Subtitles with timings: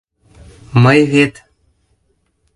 [0.83, 1.33] Мый вет...